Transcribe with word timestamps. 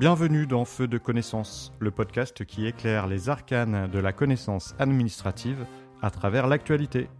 Bienvenue 0.00 0.46
dans 0.46 0.64
Feu 0.64 0.88
de 0.88 0.96
connaissance, 0.96 1.74
le 1.78 1.90
podcast 1.90 2.46
qui 2.46 2.66
éclaire 2.66 3.06
les 3.06 3.28
arcanes 3.28 3.86
de 3.86 3.98
la 3.98 4.14
connaissance 4.14 4.74
administrative 4.78 5.66
à 6.00 6.10
travers 6.10 6.46
l'actualité. 6.46 7.10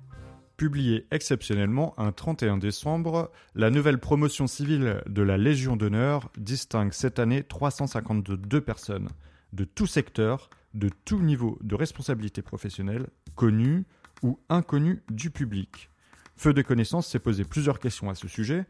Publié 0.56 1.06
exceptionnellement 1.10 1.92
un 2.00 2.10
31 2.10 2.56
décembre, 2.56 3.30
la 3.54 3.68
nouvelle 3.68 3.98
promotion 3.98 4.46
civile 4.46 5.02
de 5.06 5.20
la 5.20 5.36
Légion 5.36 5.76
d'honneur 5.76 6.30
distingue 6.38 6.94
cette 6.94 7.18
année 7.18 7.42
352 7.42 8.62
personnes 8.62 9.10
de 9.52 9.64
tout 9.64 9.86
secteur, 9.86 10.48
de 10.72 10.88
tout 11.04 11.20
niveau 11.20 11.58
de 11.60 11.74
responsabilité 11.74 12.40
professionnelle, 12.40 13.08
connues 13.34 13.84
ou 14.22 14.40
inconnues 14.48 15.02
du 15.10 15.30
public. 15.30 15.90
Feu 16.34 16.54
de 16.54 16.62
connaissance 16.62 17.08
s'est 17.08 17.18
posé 17.18 17.44
plusieurs 17.44 17.78
questions 17.78 18.08
à 18.08 18.14
ce 18.14 18.26
sujet. 18.26 18.64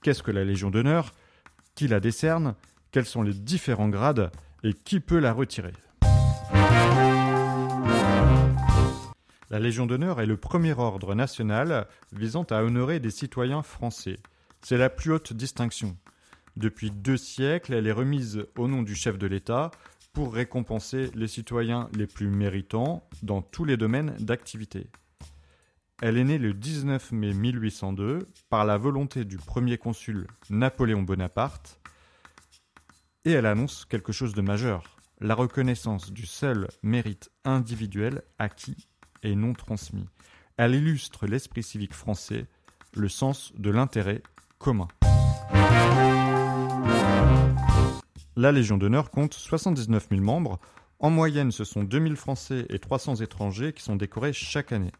Qu'est-ce 0.00 0.22
que 0.22 0.30
la 0.30 0.44
Légion 0.44 0.70
d'honneur? 0.70 1.12
Qui 1.74 1.88
la 1.88 2.00
décerne? 2.00 2.54
Quels 2.94 3.06
sont 3.06 3.24
les 3.24 3.34
différents 3.34 3.88
grades 3.88 4.30
Et 4.62 4.72
qui 4.72 5.00
peut 5.00 5.18
la 5.18 5.32
retirer 5.32 5.72
La 9.50 9.58
Légion 9.58 9.86
d'honneur 9.86 10.20
est 10.20 10.26
le 10.26 10.36
premier 10.36 10.74
ordre 10.74 11.16
national 11.16 11.88
visant 12.12 12.44
à 12.50 12.62
honorer 12.62 13.00
des 13.00 13.10
citoyens 13.10 13.64
français. 13.64 14.20
C'est 14.62 14.76
la 14.76 14.90
plus 14.90 15.10
haute 15.10 15.32
distinction. 15.32 15.96
Depuis 16.56 16.92
deux 16.92 17.16
siècles, 17.16 17.74
elle 17.74 17.88
est 17.88 17.92
remise 17.92 18.46
au 18.56 18.68
nom 18.68 18.82
du 18.82 18.94
chef 18.94 19.18
de 19.18 19.26
l'État 19.26 19.72
pour 20.12 20.32
récompenser 20.32 21.10
les 21.16 21.26
citoyens 21.26 21.88
les 21.96 22.06
plus 22.06 22.28
méritants 22.28 23.08
dans 23.24 23.42
tous 23.42 23.64
les 23.64 23.76
domaines 23.76 24.14
d'activité. 24.20 24.86
Elle 26.00 26.16
est 26.16 26.22
née 26.22 26.38
le 26.38 26.54
19 26.54 27.10
mai 27.10 27.34
1802 27.34 28.20
par 28.50 28.64
la 28.64 28.78
volonté 28.78 29.24
du 29.24 29.38
premier 29.38 29.78
consul 29.78 30.28
Napoléon 30.48 31.02
Bonaparte 31.02 31.80
et 33.24 33.32
elle 33.32 33.46
annonce 33.46 33.84
quelque 33.86 34.12
chose 34.12 34.34
de 34.34 34.42
majeur, 34.42 34.98
la 35.20 35.34
reconnaissance 35.34 36.12
du 36.12 36.26
seul 36.26 36.68
mérite 36.82 37.30
individuel 37.44 38.22
acquis 38.38 38.88
et 39.22 39.34
non 39.34 39.54
transmis. 39.54 40.06
Elle 40.56 40.74
illustre 40.74 41.26
l'esprit 41.26 41.62
civique 41.62 41.94
français, 41.94 42.46
le 42.94 43.08
sens 43.08 43.52
de 43.56 43.70
l'intérêt 43.70 44.22
commun. 44.58 44.88
La 48.36 48.52
Légion 48.52 48.76
d'honneur 48.76 49.10
compte 49.10 49.34
79 49.34 50.08
000 50.10 50.20
membres. 50.20 50.58
En 50.98 51.10
moyenne, 51.10 51.52
ce 51.52 51.64
sont 51.64 51.82
2000 51.82 52.16
Français 52.16 52.66
et 52.68 52.78
300 52.78 53.16
étrangers 53.16 53.72
qui 53.72 53.82
sont 53.82 53.96
décorés 53.96 54.32
chaque 54.32 54.72
année. 54.72 54.92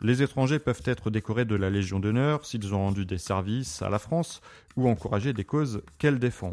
Les 0.00 0.22
étrangers 0.22 0.58
peuvent 0.58 0.82
être 0.84 1.10
décorés 1.10 1.44
de 1.44 1.54
la 1.54 1.70
Légion 1.70 2.00
d'honneur 2.00 2.44
s'ils 2.44 2.74
ont 2.74 2.78
rendu 2.78 3.04
des 3.04 3.18
services 3.18 3.82
à 3.82 3.88
la 3.88 3.98
France 3.98 4.40
ou 4.76 4.88
encouragé 4.88 5.32
des 5.32 5.44
causes 5.44 5.82
qu'elle 5.98 6.18
défend. 6.18 6.52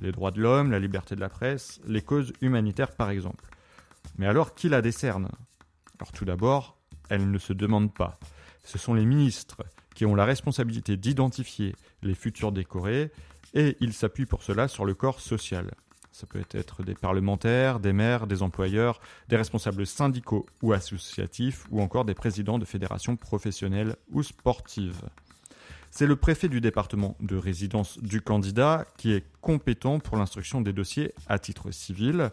Les 0.00 0.12
droits 0.12 0.30
de 0.30 0.40
l'homme, 0.40 0.70
la 0.70 0.78
liberté 0.78 1.14
de 1.14 1.20
la 1.20 1.28
presse, 1.28 1.80
les 1.86 2.02
causes 2.02 2.32
humanitaires 2.40 2.92
par 2.92 3.10
exemple. 3.10 3.44
Mais 4.18 4.26
alors, 4.26 4.54
qui 4.54 4.68
la 4.68 4.82
décerne? 4.82 5.28
Alors 5.98 6.12
tout 6.12 6.24
d'abord, 6.24 6.76
elle 7.08 7.30
ne 7.30 7.38
se 7.38 7.52
demande 7.52 7.92
pas. 7.92 8.18
Ce 8.64 8.78
sont 8.78 8.94
les 8.94 9.04
ministres 9.04 9.62
qui 9.94 10.06
ont 10.06 10.14
la 10.14 10.24
responsabilité 10.24 10.96
d'identifier 10.96 11.76
les 12.02 12.14
futurs 12.14 12.52
décorés 12.52 13.12
et 13.54 13.76
ils 13.80 13.92
s'appuient 13.92 14.26
pour 14.26 14.42
cela 14.42 14.68
sur 14.68 14.84
le 14.84 14.94
corps 14.94 15.20
social. 15.20 15.70
Ça 16.10 16.26
peut 16.26 16.44
être 16.52 16.82
des 16.84 16.94
parlementaires, 16.94 17.80
des 17.80 17.92
maires, 17.92 18.26
des 18.26 18.42
employeurs, 18.42 19.00
des 19.28 19.36
responsables 19.36 19.86
syndicaux 19.86 20.46
ou 20.62 20.72
associatifs 20.72 21.66
ou 21.70 21.80
encore 21.80 22.04
des 22.04 22.14
présidents 22.14 22.58
de 22.58 22.64
fédérations 22.64 23.16
professionnelles 23.16 23.96
ou 24.12 24.22
sportives. 24.22 25.02
C'est 25.96 26.08
le 26.08 26.16
préfet 26.16 26.48
du 26.48 26.60
département 26.60 27.14
de 27.20 27.36
résidence 27.36 28.00
du 28.00 28.20
candidat 28.20 28.84
qui 28.96 29.12
est 29.12 29.24
compétent 29.40 30.00
pour 30.00 30.16
l'instruction 30.16 30.60
des 30.60 30.72
dossiers 30.72 31.14
à 31.28 31.38
titre 31.38 31.70
civil. 31.70 32.32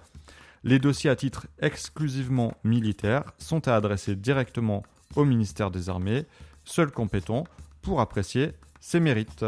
Les 0.64 0.80
dossiers 0.80 1.12
à 1.12 1.16
titre 1.16 1.46
exclusivement 1.62 2.58
militaire 2.64 3.24
sont 3.38 3.68
à 3.68 3.76
adresser 3.76 4.16
directement 4.16 4.82
au 5.16 5.26
ministère 5.26 5.70
des 5.70 5.90
Armées, 5.90 6.26
seul 6.66 6.90
compétent 6.90 7.44
pour 7.84 8.02
apprécier 8.02 8.54
ses 8.80 9.00
mérites. 9.00 9.46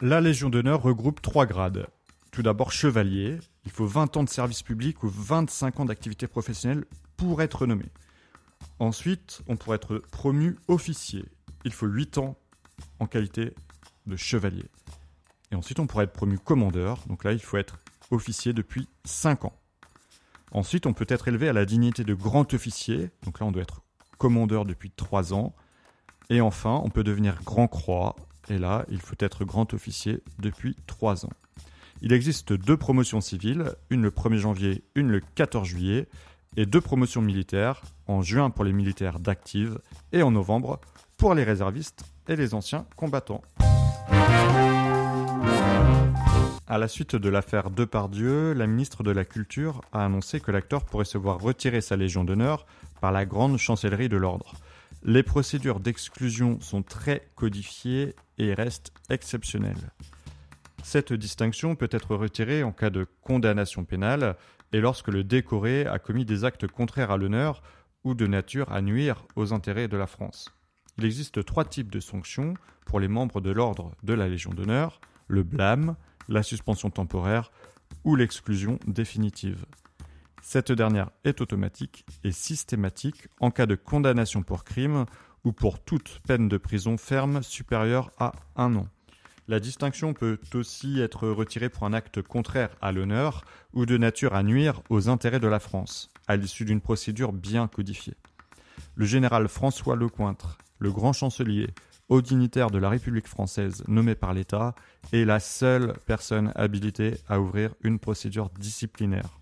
La 0.00 0.20
Légion 0.20 0.50
d'honneur 0.50 0.82
regroupe 0.82 1.22
trois 1.22 1.46
grades. 1.46 1.86
Tout 2.32 2.42
d'abord 2.42 2.72
chevalier, 2.72 3.38
il 3.64 3.70
faut 3.70 3.86
20 3.86 4.16
ans 4.16 4.24
de 4.24 4.28
service 4.28 4.64
public 4.64 5.04
ou 5.04 5.08
25 5.08 5.78
ans 5.78 5.84
d'activité 5.84 6.26
professionnelle 6.26 6.84
pour 7.16 7.42
être 7.42 7.64
nommé. 7.64 7.84
Ensuite, 8.78 9.42
on 9.48 9.56
pourrait 9.56 9.76
être 9.76 9.98
promu 9.98 10.58
officier, 10.68 11.24
il 11.64 11.72
faut 11.72 11.86
8 11.86 12.18
ans 12.18 12.36
en 12.98 13.06
qualité 13.06 13.54
de 14.06 14.16
chevalier. 14.16 14.64
Et 15.50 15.54
ensuite, 15.54 15.78
on 15.78 15.86
pourrait 15.86 16.04
être 16.04 16.12
promu 16.12 16.38
commandeur. 16.38 17.04
Donc 17.06 17.24
là, 17.24 17.32
il 17.32 17.40
faut 17.40 17.58
être 17.58 17.78
officier 18.10 18.52
depuis 18.52 18.88
5 19.04 19.44
ans. 19.44 19.58
Ensuite, 20.50 20.86
on 20.86 20.92
peut 20.92 21.06
être 21.08 21.28
élevé 21.28 21.48
à 21.48 21.52
la 21.52 21.64
dignité 21.64 22.04
de 22.04 22.14
grand 22.14 22.52
officier. 22.54 23.10
Donc 23.24 23.40
là, 23.40 23.46
on 23.46 23.52
doit 23.52 23.62
être 23.62 23.82
commandeur 24.18 24.64
depuis 24.64 24.90
3 24.90 25.34
ans. 25.34 25.54
Et 26.30 26.40
enfin, 26.40 26.80
on 26.84 26.90
peut 26.90 27.04
devenir 27.04 27.42
grand 27.44 27.68
croix. 27.68 28.16
Et 28.48 28.58
là, 28.58 28.84
il 28.88 29.00
faut 29.00 29.16
être 29.18 29.44
grand 29.44 29.72
officier 29.74 30.22
depuis 30.38 30.76
3 30.86 31.26
ans. 31.26 31.32
Il 32.00 32.12
existe 32.12 32.52
deux 32.52 32.76
promotions 32.76 33.20
civiles, 33.20 33.72
une 33.88 34.02
le 34.02 34.10
1er 34.10 34.38
janvier, 34.38 34.82
une 34.96 35.08
le 35.08 35.20
14 35.20 35.68
juillet, 35.68 36.08
et 36.56 36.66
deux 36.66 36.80
promotions 36.80 37.22
militaires, 37.22 37.82
en 38.06 38.22
juin 38.22 38.50
pour 38.50 38.64
les 38.64 38.72
militaires 38.72 39.18
d'active 39.18 39.78
et 40.12 40.22
en 40.22 40.30
novembre 40.30 40.80
pour 41.16 41.34
les 41.34 41.44
réservistes 41.44 42.04
et 42.28 42.36
les 42.36 42.54
anciens 42.54 42.86
combattants. 42.96 43.42
À 46.66 46.78
la 46.78 46.88
suite 46.88 47.16
de 47.16 47.28
l'affaire 47.28 47.70
Depardieu, 47.70 48.54
la 48.54 48.66
ministre 48.66 49.02
de 49.02 49.10
la 49.10 49.24
Culture 49.24 49.82
a 49.92 50.04
annoncé 50.04 50.40
que 50.40 50.50
l'acteur 50.50 50.84
pourrait 50.84 51.04
se 51.04 51.18
voir 51.18 51.38
retirer 51.38 51.80
sa 51.80 51.96
Légion 51.96 52.24
d'honneur 52.24 52.66
par 53.00 53.12
la 53.12 53.26
grande 53.26 53.58
chancellerie 53.58 54.08
de 54.08 54.16
l'ordre. 54.16 54.54
Les 55.04 55.22
procédures 55.22 55.80
d'exclusion 55.80 56.60
sont 56.60 56.82
très 56.82 57.28
codifiées 57.34 58.14
et 58.38 58.54
restent 58.54 58.92
exceptionnelles. 59.10 59.90
Cette 60.82 61.12
distinction 61.12 61.74
peut 61.76 61.88
être 61.90 62.14
retirée 62.16 62.62
en 62.62 62.72
cas 62.72 62.90
de 62.90 63.06
condamnation 63.22 63.84
pénale 63.84 64.36
et 64.72 64.80
lorsque 64.80 65.08
le 65.08 65.24
décoré 65.24 65.86
a 65.86 65.98
commis 65.98 66.24
des 66.24 66.44
actes 66.44 66.66
contraires 66.66 67.10
à 67.10 67.16
l'honneur 67.16 67.62
ou 68.04 68.14
de 68.14 68.26
nature 68.26 68.72
à 68.72 68.82
nuire 68.82 69.24
aux 69.36 69.52
intérêts 69.52 69.88
de 69.88 69.96
la 69.96 70.06
France. 70.06 70.52
Il 70.98 71.04
existe 71.04 71.44
trois 71.44 71.64
types 71.64 71.90
de 71.90 72.00
sanctions 72.00 72.54
pour 72.84 73.00
les 73.00 73.08
membres 73.08 73.40
de 73.40 73.50
l'ordre 73.50 73.92
de 74.02 74.12
la 74.12 74.28
Légion 74.28 74.50
d'honneur, 74.50 75.00
le 75.28 75.42
blâme, 75.42 75.96
la 76.28 76.42
suspension 76.42 76.90
temporaire 76.90 77.52
ou 78.04 78.16
l'exclusion 78.16 78.78
définitive. 78.86 79.64
Cette 80.42 80.72
dernière 80.72 81.10
est 81.24 81.40
automatique 81.40 82.04
et 82.24 82.32
systématique 82.32 83.28
en 83.40 83.50
cas 83.50 83.66
de 83.66 83.76
condamnation 83.76 84.42
pour 84.42 84.64
crime 84.64 85.06
ou 85.44 85.52
pour 85.52 85.82
toute 85.82 86.20
peine 86.26 86.48
de 86.48 86.56
prison 86.56 86.96
ferme 86.96 87.42
supérieure 87.42 88.10
à 88.18 88.32
un 88.56 88.74
an. 88.74 88.88
La 89.52 89.60
distinction 89.60 90.14
peut 90.14 90.38
aussi 90.54 90.98
être 90.98 91.28
retirée 91.28 91.68
pour 91.68 91.84
un 91.84 91.92
acte 91.92 92.22
contraire 92.22 92.70
à 92.80 92.90
l'honneur 92.90 93.44
ou 93.74 93.84
de 93.84 93.98
nature 93.98 94.34
à 94.34 94.42
nuire 94.42 94.80
aux 94.88 95.10
intérêts 95.10 95.40
de 95.40 95.46
la 95.46 95.60
France, 95.60 96.08
à 96.26 96.36
l'issue 96.36 96.64
d'une 96.64 96.80
procédure 96.80 97.34
bien 97.34 97.68
codifiée. 97.68 98.14
Le 98.94 99.04
général 99.04 99.48
François 99.48 99.94
Lecointre, 99.94 100.56
le 100.78 100.90
grand 100.90 101.12
chancelier, 101.12 101.68
haut 102.08 102.22
dignitaire 102.22 102.70
de 102.70 102.78
la 102.78 102.88
République 102.88 103.28
française 103.28 103.84
nommé 103.88 104.14
par 104.14 104.32
l'État, 104.32 104.74
est 105.12 105.26
la 105.26 105.38
seule 105.38 105.92
personne 106.06 106.50
habilitée 106.54 107.18
à 107.28 107.38
ouvrir 107.38 107.74
une 107.82 107.98
procédure 107.98 108.48
disciplinaire. 108.58 109.38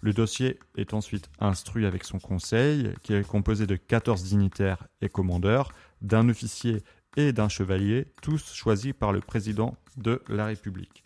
Le 0.00 0.14
dossier 0.14 0.58
est 0.78 0.94
ensuite 0.94 1.28
instruit 1.40 1.84
avec 1.84 2.04
son 2.04 2.18
conseil, 2.18 2.94
qui 3.02 3.12
est 3.12 3.26
composé 3.28 3.66
de 3.66 3.76
14 3.76 4.22
dignitaires 4.22 4.86
et 5.02 5.10
commandeurs, 5.10 5.72
d'un 6.00 6.30
officier 6.30 6.82
et 7.16 7.32
d'un 7.32 7.48
chevalier, 7.48 8.06
tous 8.22 8.54
choisis 8.54 8.92
par 8.92 9.12
le 9.12 9.20
président 9.20 9.76
de 9.96 10.22
la 10.28 10.46
République. 10.46 11.02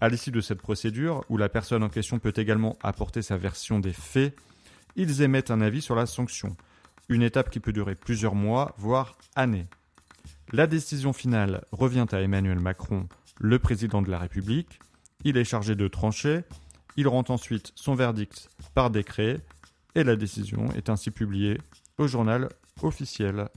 À 0.00 0.08
l'issue 0.08 0.30
de 0.30 0.40
cette 0.40 0.60
procédure, 0.60 1.24
où 1.28 1.36
la 1.36 1.48
personne 1.48 1.82
en 1.82 1.88
question 1.88 2.18
peut 2.18 2.32
également 2.36 2.78
apporter 2.82 3.22
sa 3.22 3.36
version 3.36 3.80
des 3.80 3.92
faits, 3.92 4.36
ils 4.96 5.22
émettent 5.22 5.50
un 5.50 5.60
avis 5.60 5.82
sur 5.82 5.94
la 5.94 6.06
sanction, 6.06 6.56
une 7.08 7.22
étape 7.22 7.50
qui 7.50 7.60
peut 7.60 7.72
durer 7.72 7.94
plusieurs 7.94 8.34
mois, 8.34 8.74
voire 8.76 9.16
années. 9.34 9.66
La 10.52 10.66
décision 10.66 11.12
finale 11.12 11.64
revient 11.72 12.06
à 12.12 12.20
Emmanuel 12.20 12.58
Macron, 12.58 13.08
le 13.38 13.58
président 13.58 14.02
de 14.02 14.10
la 14.10 14.18
République. 14.18 14.80
Il 15.24 15.36
est 15.36 15.44
chargé 15.44 15.74
de 15.74 15.88
trancher. 15.88 16.42
Il 16.96 17.08
rend 17.08 17.24
ensuite 17.28 17.72
son 17.76 17.94
verdict 17.94 18.50
par 18.74 18.90
décret 18.90 19.40
et 19.94 20.04
la 20.04 20.16
décision 20.16 20.70
est 20.72 20.88
ainsi 20.88 21.10
publiée 21.10 21.58
au 21.98 22.06
journal 22.06 22.48
officiel. 22.82 23.48